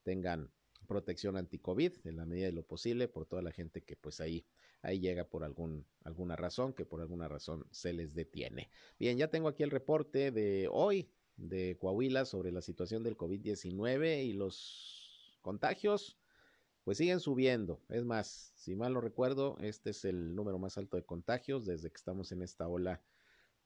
[0.03, 0.51] tengan
[0.87, 4.47] protección anti-COVID en la medida de lo posible por toda la gente que pues ahí,
[4.83, 8.71] ahí llega por algún, alguna razón, que por alguna razón se les detiene.
[8.99, 14.25] Bien, ya tengo aquí el reporte de hoy de Coahuila sobre la situación del COVID-19
[14.25, 16.19] y los contagios
[16.85, 17.81] pues siguen subiendo.
[17.89, 21.91] Es más, si mal no recuerdo, este es el número más alto de contagios desde
[21.91, 23.03] que estamos en esta ola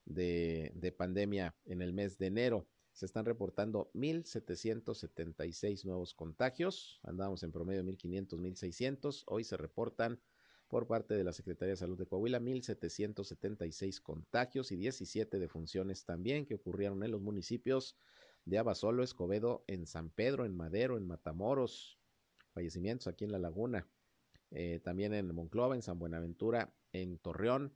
[0.05, 2.67] de, de pandemia en el mes de enero
[2.99, 6.99] se están reportando 1.776 nuevos contagios.
[7.03, 9.23] Andábamos en promedio 1.500, 1.600.
[9.27, 10.19] Hoy se reportan
[10.67, 16.45] por parte de la Secretaría de Salud de Coahuila 1.776 contagios y 17 defunciones también
[16.45, 17.95] que ocurrieron en los municipios
[18.43, 21.97] de Abasolo, Escobedo, en San Pedro, en Madero, en Matamoros.
[22.51, 23.87] Fallecimientos aquí en La Laguna.
[24.51, 27.73] Eh, también en Monclova, en San Buenaventura, en Torreón,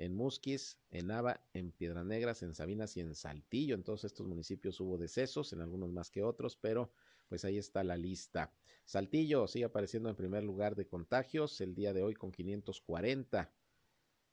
[0.00, 3.74] en Musquis, en Nava, en Piedras Negras, en Sabinas y en Saltillo.
[3.74, 6.90] En todos estos municipios hubo decesos, en algunos más que otros, pero
[7.28, 8.52] pues ahí está la lista.
[8.86, 13.52] Saltillo sigue apareciendo en primer lugar de contagios el día de hoy con 540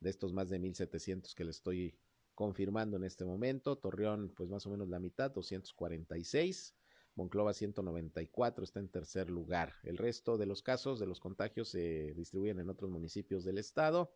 [0.00, 1.94] de estos más de 1700 que le estoy
[2.34, 3.76] confirmando en este momento.
[3.76, 6.74] Torreón, pues más o menos la mitad, 246.
[7.14, 9.74] Monclova 194 está en tercer lugar.
[9.82, 14.12] El resto de los casos de los contagios se distribuyen en otros municipios del estado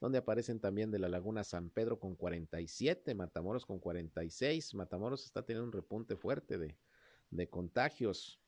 [0.00, 4.74] donde aparecen también de la Laguna San Pedro con 47, Matamoros con 46.
[4.74, 6.76] Matamoros está teniendo un repunte fuerte de,
[7.30, 8.40] de contagios.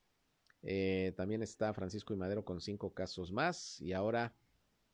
[0.62, 4.34] Eh, también está Francisco y Madero con cinco casos más y ahora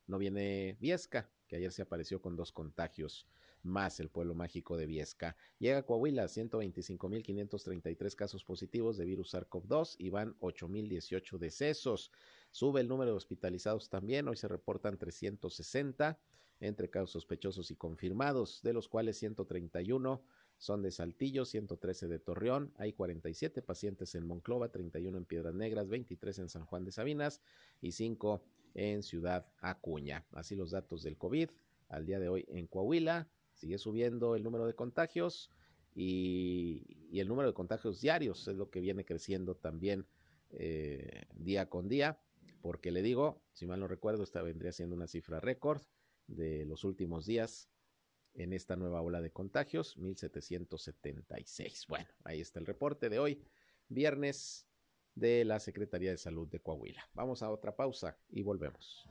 [0.07, 3.27] no viene Viesca, que ayer se apareció con dos contagios
[3.63, 5.37] más el pueblo mágico de Viesca.
[5.59, 12.13] Llega a Coahuila, 125.533 casos positivos de virus SARS-CoV-2 y van 8.018 decesos.
[12.53, 16.19] Sube el número de hospitalizados también, hoy se reportan 360
[16.61, 20.23] entre casos sospechosos y confirmados, de los cuales 131
[20.59, 25.89] son de Saltillo, 113 de Torreón, hay 47 pacientes en Monclova, 31 en Piedras Negras,
[25.89, 27.43] 23 en San Juan de Sabinas
[27.81, 28.43] y 5
[28.75, 30.25] en Ciudad Acuña.
[30.33, 31.51] Así los datos del COVID
[31.89, 33.29] al día de hoy en Coahuila.
[33.55, 35.51] Sigue subiendo el número de contagios
[35.95, 40.07] y, el número de contagios diarios es lo que viene creciendo también
[40.51, 42.21] eh, día con día,
[42.61, 45.81] porque le digo, si mal no recuerdo, esta vendría siendo una cifra récord
[46.27, 47.69] de los últimos días.
[48.39, 51.87] en esta nueva ola de contagios, 1776.
[51.89, 53.43] Bueno, ahí está el reporte de hoy,
[53.89, 54.67] viernes
[55.15, 57.09] de la Secretaría de Salud de Coahuila.
[57.15, 59.07] Vamos a otra pausa y volvemos.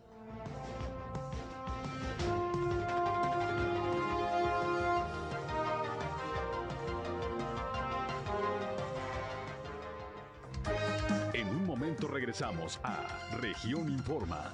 [11.33, 14.53] En un momento regresamos a Región Informa.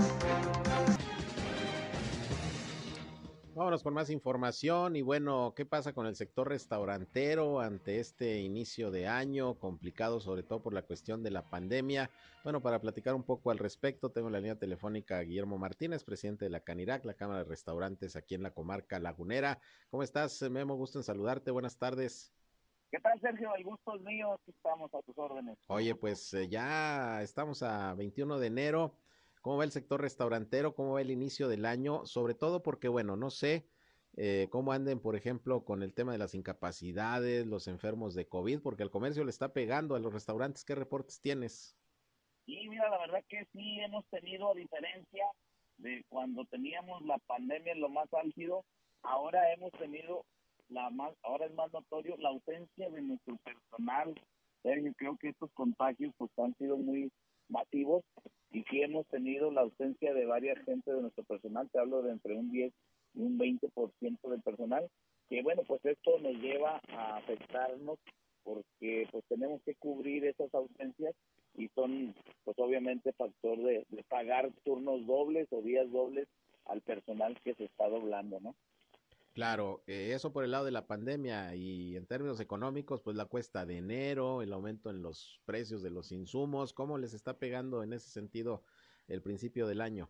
[3.71, 8.91] Vámonos con más información y bueno, ¿qué pasa con el sector restaurantero ante este inicio
[8.91, 12.09] de año complicado, sobre todo por la cuestión de la pandemia?
[12.43, 16.43] Bueno, para platicar un poco al respecto, tengo la línea telefónica a Guillermo Martínez, presidente
[16.43, 19.57] de la Canirac, la Cámara de Restaurantes aquí en la comarca lagunera.
[19.89, 20.75] ¿Cómo estás, Memo?
[20.75, 21.49] Gusto en saludarte.
[21.49, 22.33] Buenas tardes.
[22.91, 23.55] ¿Qué tal, Sergio?
[23.55, 24.33] El gusto es mío.
[24.33, 25.57] Aquí estamos a tus órdenes.
[25.67, 28.97] Oye, pues eh, ya estamos a 21 de enero.
[29.41, 30.75] ¿Cómo va el sector restaurantero?
[30.75, 32.05] ¿Cómo va el inicio del año?
[32.05, 33.67] Sobre todo porque, bueno, no sé
[34.17, 38.61] eh, cómo anden, por ejemplo, con el tema de las incapacidades, los enfermos de COVID,
[38.61, 40.63] porque el comercio le está pegando a los restaurantes.
[40.63, 41.75] ¿Qué reportes tienes?
[42.45, 45.25] Sí, mira, la verdad que sí hemos tenido, a diferencia
[45.77, 48.63] de cuando teníamos la pandemia en lo más álgido,
[49.01, 50.23] ahora hemos tenido
[50.69, 54.13] la más, ahora es más notorio la ausencia de nuestro personal.
[54.61, 57.11] Sergio, creo que estos contagios pues han sido muy
[57.49, 58.03] masivos
[58.51, 62.11] y sí hemos tenido la ausencia de varias gente de nuestro personal, te hablo de
[62.11, 62.73] entre un 10
[63.15, 64.89] y un 20% del personal,
[65.29, 67.99] que bueno, pues esto nos lleva a afectarnos
[68.43, 71.15] porque pues tenemos que cubrir esas ausencias
[71.55, 76.27] y son pues obviamente factor de, de pagar turnos dobles o días dobles
[76.65, 78.55] al personal que se está doblando, ¿no?
[79.33, 83.25] Claro, eh, eso por el lado de la pandemia y en términos económicos, pues la
[83.25, 87.81] cuesta de enero, el aumento en los precios de los insumos, ¿cómo les está pegando
[87.81, 88.63] en ese sentido
[89.07, 90.09] el principio del año?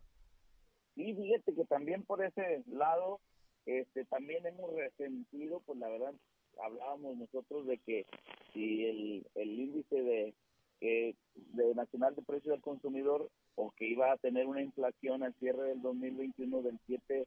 [0.96, 3.20] Sí, fíjate que también por ese lado,
[3.64, 6.14] este, también hemos resentido, pues la verdad,
[6.60, 8.06] hablábamos nosotros de que
[8.52, 10.34] si el, el índice de,
[10.80, 15.32] eh, de nacional de precios del consumidor o que iba a tener una inflación al
[15.34, 17.26] cierre del 2021 del 7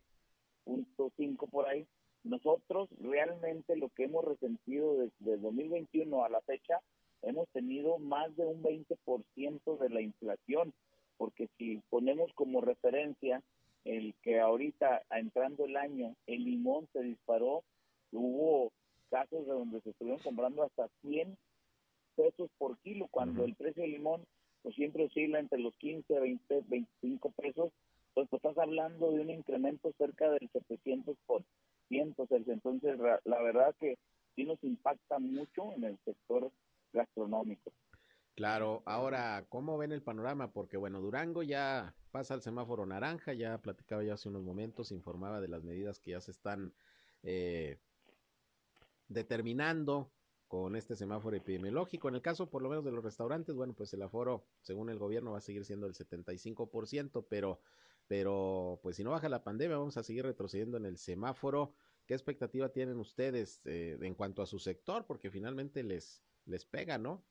[0.66, 1.88] punto cinco por ahí.
[2.24, 6.82] Nosotros realmente lo que hemos resentido desde el 2021 a la fecha,
[7.22, 10.74] hemos tenido más de un 20% de la inflación,
[11.18, 13.42] porque si ponemos como referencia
[13.86, 17.64] el que ahorita entrando el año el limón se disparó,
[18.12, 18.72] hubo
[19.12, 21.38] casos de donde se estuvieron comprando hasta 100
[22.16, 24.26] pesos por kilo, cuando el precio del limón
[24.64, 27.72] pues siempre oscila entre los 15, 20, 25 pesos
[28.16, 31.44] pues, pues, estás hablando de un incremento cerca del 700 por
[31.88, 33.98] ciento, entonces la verdad que
[34.36, 36.52] sí nos impacta mucho en el sector
[36.94, 37.72] gastronómico.
[38.36, 40.52] Claro, ahora, ¿cómo ven el panorama?
[40.52, 45.40] Porque bueno, Durango ya pasa el semáforo naranja, ya platicaba ya hace unos momentos, informaba
[45.40, 46.74] de las medidas que ya se están
[47.24, 47.80] eh,
[49.08, 50.12] determinando
[50.48, 52.10] con este semáforo epidemiológico.
[52.10, 55.00] En el caso, por lo menos, de los restaurantes, bueno, pues el aforo, según el
[55.00, 57.62] gobierno, va a seguir siendo el 75%, pero
[58.08, 61.74] pero pues si no baja la pandemia vamos a seguir retrocediendo en el semáforo.
[62.06, 65.06] ¿Qué expectativa tienen ustedes eh, en cuanto a su sector?
[65.06, 67.24] Porque finalmente les, les pega, ¿no?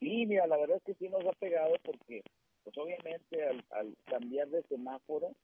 [0.00, 2.22] Sí, mira, la verdad es que sí nos ha pegado porque
[2.64, 5.34] pues obviamente al, al cambiar de semáforo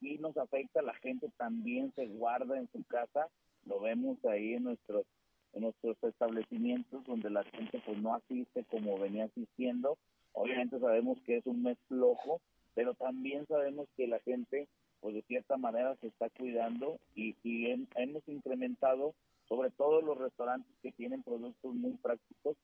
[0.00, 3.28] sí nos afecta, la gente también se guarda en su casa,
[3.64, 5.06] lo vemos ahí en nuestros
[5.52, 9.98] en nuestros establecimientos donde la gente pues no asiste como venía asistiendo.
[10.32, 12.40] Obviamente sabemos que es un mes flojo,
[12.74, 14.68] pero también sabemos que la gente,
[15.00, 19.14] pues de cierta manera se está cuidando y, y hemos incrementado,
[19.48, 22.56] sobre todo los restaurantes que tienen productos muy prácticos,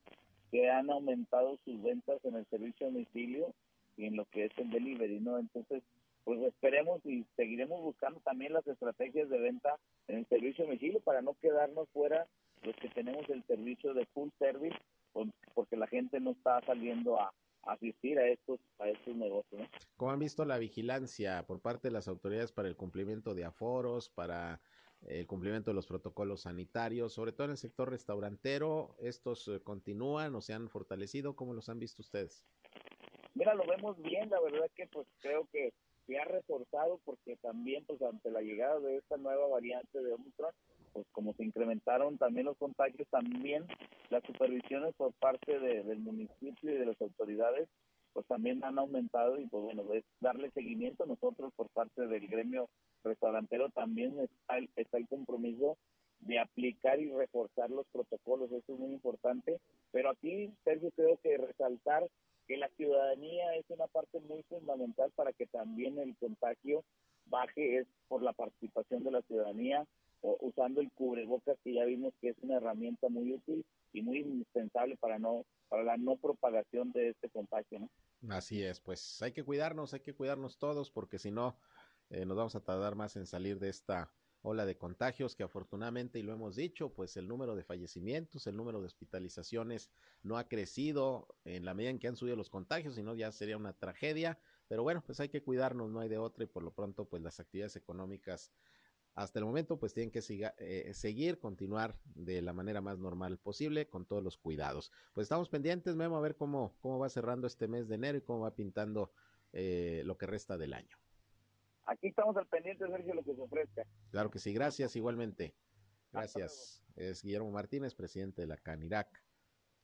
[0.50, 3.54] que han aumentado sus ventas en el servicio a domicilio
[3.96, 5.38] y en lo que es el delivery, ¿no?
[5.38, 5.82] Entonces,
[6.24, 11.22] pues esperemos y seguiremos buscando también las estrategias de venta en el servicio domicilio para
[11.22, 12.26] no quedarnos fuera
[12.62, 14.76] los que tenemos el servicio de full service,
[15.54, 19.68] porque la gente no está saliendo a, asistir a estos a estos negocios.
[19.96, 24.08] ¿Cómo han visto la vigilancia por parte de las autoridades para el cumplimiento de aforos,
[24.08, 24.60] para
[25.06, 28.96] el cumplimiento de los protocolos sanitarios, sobre todo en el sector restaurantero?
[29.00, 31.36] ¿Estos eh, continúan o se han fortalecido?
[31.36, 32.44] ¿Cómo los han visto ustedes?
[33.34, 35.72] Mira, lo vemos bien, la verdad que pues creo que
[36.06, 40.52] se ha reforzado porque también pues ante la llegada de esta nueva variante de Omicron,
[40.92, 43.66] pues como se incrementaron también los contagios, también
[44.10, 47.68] las supervisiones por parte del municipio y de las autoridades,
[48.12, 51.06] pues también han aumentado y pues bueno, es darle seguimiento.
[51.06, 52.68] Nosotros por parte del gremio
[53.04, 55.76] restaurantero también está el, está el compromiso
[56.20, 59.60] de aplicar y reforzar los protocolos, eso es muy importante,
[59.92, 62.08] pero aquí, Sergio, creo que resaltar
[62.46, 66.82] que la ciudadanía es una parte muy fundamental para que también el contagio
[67.26, 69.86] baje, es por la participación de la ciudadanía,
[70.22, 74.96] usando el cubrebocas que ya vimos que es una herramienta muy útil y muy indispensable
[74.96, 77.90] para no para la no propagación de este contagio, ¿no?
[78.30, 81.56] Así es, pues hay que cuidarnos, hay que cuidarnos todos porque si no
[82.10, 84.10] eh, nos vamos a tardar más en salir de esta
[84.42, 88.56] ola de contagios que afortunadamente, y lo hemos dicho, pues el número de fallecimientos, el
[88.56, 89.90] número de hospitalizaciones
[90.22, 93.56] no ha crecido en la medida en que han subido los contagios, sino ya sería
[93.56, 94.38] una tragedia.
[94.68, 97.22] Pero bueno, pues hay que cuidarnos, no hay de otra y por lo pronto pues
[97.22, 98.52] las actividades económicas
[99.18, 100.22] hasta el momento pues tienen que
[100.58, 104.92] eh, seguir, continuar de la manera más normal posible con todos los cuidados.
[105.12, 108.20] Pues estamos pendientes, Memo, a ver cómo, cómo va cerrando este mes de enero y
[108.20, 109.12] cómo va pintando
[109.52, 110.96] eh, lo que resta del año.
[111.86, 113.82] Aquí estamos al pendiente, Sergio, lo que se ofrezca.
[114.10, 115.56] Claro que sí, gracias igualmente.
[116.12, 116.84] Gracias.
[116.94, 119.08] Es Guillermo Martínez, presidente de la CANIRAC.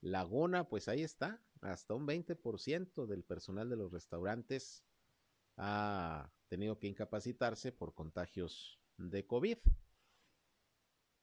[0.01, 4.85] Laguna, pues ahí está, hasta un 20% del personal de los restaurantes
[5.57, 9.59] ha tenido que incapacitarse por contagios de COVID.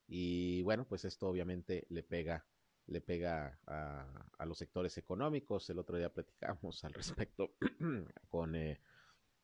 [0.07, 2.45] Y bueno, pues esto obviamente le pega,
[2.88, 5.69] le pega a, los sectores económicos.
[5.69, 7.55] El otro día platicamos al respecto
[8.30, 8.82] con eh,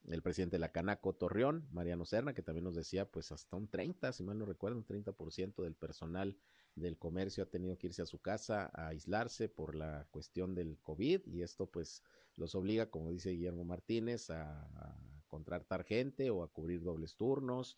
[0.07, 3.69] el presidente de la Canaco Torreón, Mariano Serna, que también nos decía, pues hasta un
[3.69, 6.37] 30, si mal no recuerdo, un 30% del personal
[6.75, 10.77] del comercio ha tenido que irse a su casa a aislarse por la cuestión del
[10.81, 12.03] COVID y esto pues
[12.35, 14.95] los obliga, como dice Guillermo Martínez, a, a
[15.27, 17.77] contratar gente o a cubrir dobles turnos.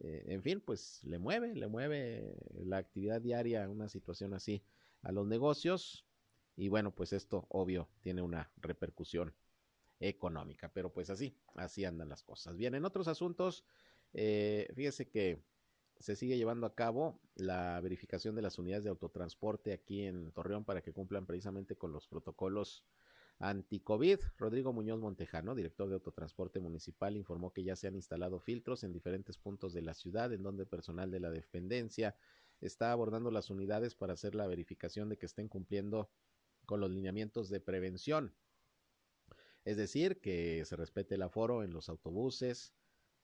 [0.00, 4.62] Eh, en fin, pues le mueve, le mueve la actividad diaria, una situación así
[5.02, 6.04] a los negocios
[6.56, 9.34] y bueno, pues esto obvio tiene una repercusión
[10.00, 12.56] económica, pero pues así, así andan las cosas.
[12.56, 13.64] Bien, en otros asuntos,
[14.12, 15.42] eh, fíjese que
[16.00, 20.64] se sigue llevando a cabo la verificación de las unidades de autotransporte aquí en Torreón
[20.64, 22.84] para que cumplan precisamente con los protocolos
[23.38, 24.18] anti-COVID.
[24.36, 28.92] Rodrigo Muñoz Montejano, director de Autotransporte Municipal, informó que ya se han instalado filtros en
[28.92, 32.16] diferentes puntos de la ciudad en donde personal de la dependencia
[32.60, 36.10] está abordando las unidades para hacer la verificación de que estén cumpliendo
[36.66, 38.34] con los lineamientos de prevención.
[39.64, 42.74] Es decir, que se respete el aforo en los autobuses,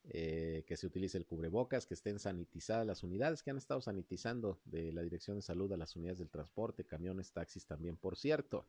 [0.04, 4.60] eh, que se utilice el cubrebocas, que estén sanitizadas las unidades que han estado sanitizando
[4.66, 8.66] de la Dirección de Salud a las unidades del transporte, camiones, taxis también, por cierto.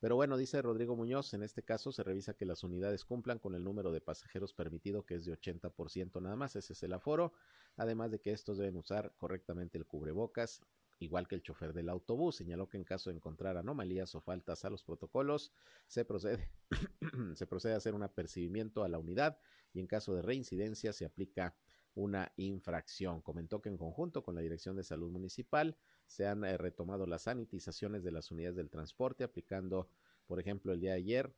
[0.00, 3.54] Pero bueno, dice Rodrigo Muñoz, en este caso se revisa que las unidades cumplan con
[3.54, 7.32] el número de pasajeros permitido, que es de 80% nada más, ese es el aforo,
[7.76, 10.62] además de que estos deben usar correctamente el cubrebocas,
[11.00, 12.36] igual que el chofer del autobús.
[12.36, 15.52] Señaló que en caso de encontrar anomalías o faltas a los protocolos,
[15.86, 16.48] se procede,
[17.34, 19.38] se procede a hacer un apercibimiento a la unidad
[19.72, 21.56] y en caso de reincidencia se aplica
[21.94, 23.20] una infracción.
[23.20, 25.76] Comentó que en conjunto con la Dirección de Salud Municipal
[26.08, 29.88] se han eh, retomado las sanitizaciones de las unidades del transporte, aplicando,
[30.26, 31.34] por ejemplo, el día de ayer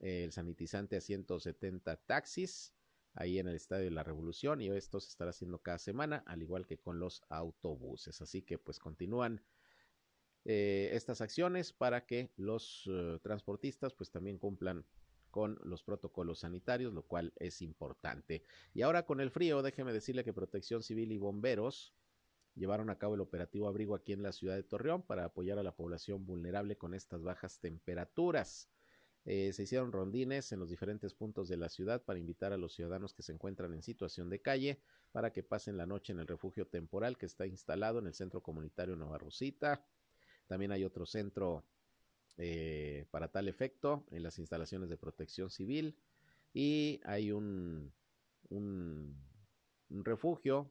[0.00, 2.72] eh, el sanitizante a 170 taxis
[3.14, 6.40] ahí en el Estadio de la Revolución y esto se estará haciendo cada semana, al
[6.40, 8.22] igual que con los autobuses.
[8.22, 9.44] Así que pues continúan
[10.44, 12.88] eh, estas acciones para que los
[13.22, 14.86] transportistas pues también cumplan
[15.30, 18.44] con los protocolos sanitarios, lo cual es importante.
[18.72, 21.94] Y ahora con el frío, déjeme decirle que Protección Civil y Bomberos
[22.54, 25.62] llevaron a cabo el operativo abrigo aquí en la ciudad de Torreón para apoyar a
[25.62, 28.68] la población vulnerable con estas bajas temperaturas.
[29.24, 32.74] Eh, se hicieron rondines en los diferentes puntos de la ciudad para invitar a los
[32.74, 34.80] ciudadanos que se encuentran en situación de calle
[35.12, 38.42] para que pasen la noche en el refugio temporal que está instalado en el centro
[38.42, 39.86] comunitario Nueva Rosita.
[40.48, 41.64] También hay otro centro
[42.38, 45.96] eh, para tal efecto en las instalaciones de protección civil
[46.52, 47.92] y hay un,
[48.48, 49.16] un,
[49.90, 50.70] refugio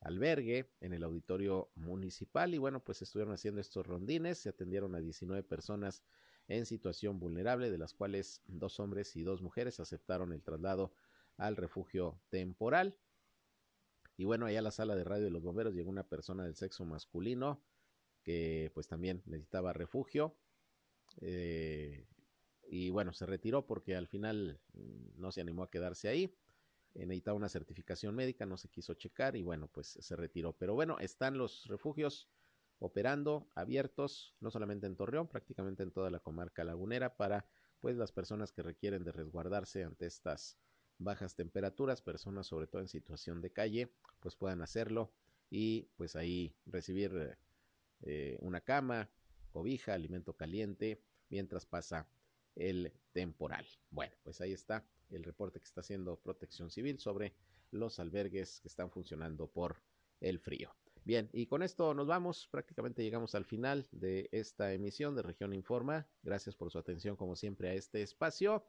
[0.00, 5.00] albergue en el auditorio municipal y bueno pues estuvieron haciendo estos rondines se atendieron a
[5.00, 6.02] 19 personas
[6.46, 10.92] en situación vulnerable de las cuales dos hombres y dos mujeres aceptaron el traslado
[11.36, 12.96] al refugio temporal
[14.16, 16.54] y bueno allá a la sala de radio de los bomberos llegó una persona del
[16.54, 17.60] sexo masculino
[18.22, 20.36] que pues también necesitaba refugio
[21.20, 22.06] eh,
[22.70, 26.34] y bueno, se retiró porque al final mm, no se animó a quedarse ahí.
[26.94, 30.56] Eh, necesitaba una certificación médica, no se quiso checar y bueno, pues se retiró.
[30.56, 32.28] Pero bueno, están los refugios
[32.78, 37.46] operando, abiertos, no solamente en Torreón, prácticamente en toda la comarca lagunera para
[37.80, 40.58] pues las personas que requieren de resguardarse ante estas
[40.98, 45.12] bajas temperaturas, personas sobre todo en situación de calle, pues puedan hacerlo
[45.50, 47.38] y pues ahí recibir
[48.02, 49.10] eh, una cama,
[49.50, 52.08] cobija, alimento caliente, mientras pasa
[52.54, 53.66] el temporal.
[53.90, 57.34] Bueno, pues ahí está el reporte que está haciendo Protección Civil sobre
[57.70, 59.82] los albergues que están funcionando por
[60.20, 60.74] el frío.
[61.04, 65.54] Bien, y con esto nos vamos, prácticamente llegamos al final de esta emisión de Región
[65.54, 66.06] Informa.
[66.22, 68.66] Gracias por su atención como siempre a este espacio.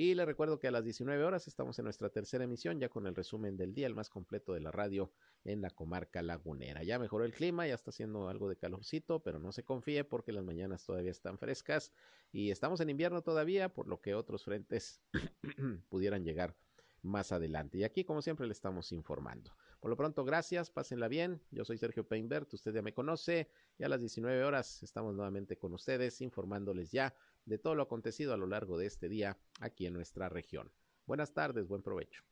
[0.00, 3.06] Y les recuerdo que a las 19 horas estamos en nuestra tercera emisión, ya con
[3.06, 5.12] el resumen del día, el más completo de la radio
[5.44, 6.82] en la comarca lagunera.
[6.82, 10.32] Ya mejoró el clima, ya está haciendo algo de calorcito, pero no se confíe porque
[10.32, 11.92] las mañanas todavía están frescas
[12.32, 15.02] y estamos en invierno todavía, por lo que otros frentes
[15.90, 16.56] pudieran llegar
[17.02, 17.76] más adelante.
[17.76, 19.54] Y aquí, como siempre, le estamos informando.
[19.80, 21.42] Por lo pronto, gracias, pásenla bien.
[21.50, 23.50] Yo soy Sergio Peinbert, usted ya me conoce.
[23.78, 27.14] Y a las 19 horas estamos nuevamente con ustedes, informándoles ya
[27.44, 30.70] de todo lo acontecido a lo largo de este día aquí en nuestra región.
[31.06, 32.22] Buenas tardes, buen provecho.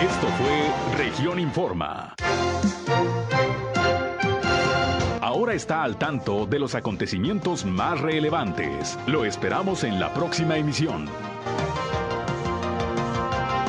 [0.00, 2.14] Esto fue Región Informa.
[5.20, 8.98] Ahora está al tanto de los acontecimientos más relevantes.
[9.06, 11.08] Lo esperamos en la próxima emisión.